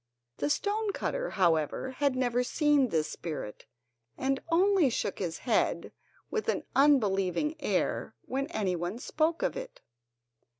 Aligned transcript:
The 0.37 0.49
stone 0.49 0.93
cutter, 0.93 1.29
however, 1.29 1.91
had 1.91 2.15
never 2.15 2.43
seen 2.43 2.87
this 2.87 3.07
spirit, 3.07 3.67
and 4.17 4.41
only 4.49 4.89
shook 4.89 5.19
his 5.19 5.37
head, 5.37 5.91
with 6.31 6.49
an 6.49 6.63
unbelieving 6.75 7.53
air, 7.61 8.15
when 8.25 8.47
anyone 8.47 8.97
spoke 8.97 9.43
of 9.43 9.55
it. 9.55 9.79